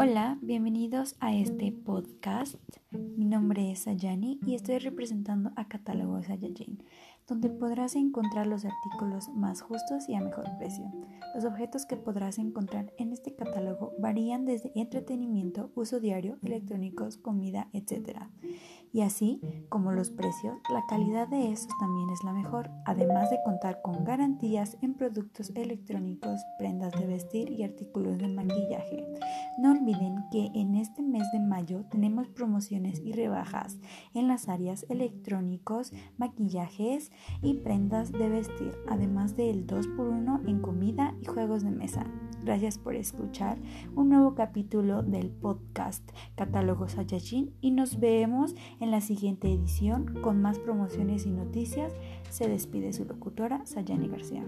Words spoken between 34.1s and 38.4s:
en las áreas electrónicos, maquillajes y prendas de